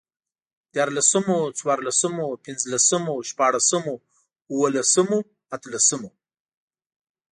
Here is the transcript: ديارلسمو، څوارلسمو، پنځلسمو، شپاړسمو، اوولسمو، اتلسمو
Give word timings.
ديارلسمو، 0.73 1.37
څوارلسمو، 1.59 2.27
پنځلسمو، 2.45 3.15
شپاړسمو، 3.29 3.95
اوولسمو، 4.51 5.19
اتلسمو 5.55 6.09